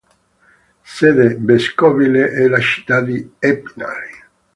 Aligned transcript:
Sede 0.83 1.37
vescovile 1.39 2.31
è 2.31 2.47
la 2.47 2.59
città 2.59 3.01
di 3.01 3.33
Épinal. 3.37 4.09